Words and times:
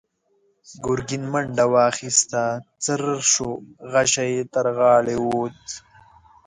ګرګين 0.85 1.23
منډه 1.31 1.65
واخيسته، 1.73 2.43
څررر 2.83 3.19
شو، 3.31 3.49
غشۍ 3.91 4.29
يې 4.35 4.43
تر 4.53 4.67
غاړې 4.77 5.15
ووت. 5.19 5.63